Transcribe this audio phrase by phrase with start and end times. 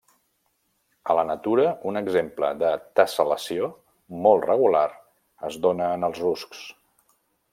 [1.13, 3.69] A la natura, un exemple de tessel·lació
[4.27, 4.85] molt regular
[5.51, 6.65] es dóna en els ruscs.